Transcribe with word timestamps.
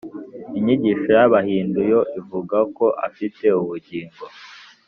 inyigisho 0.57 1.09
y’abahindu 1.17 1.79
yo 1.91 1.99
ivuga 2.19 2.57
ko 2.77 2.85
afite 3.07 3.45
ubugingo 3.61 4.23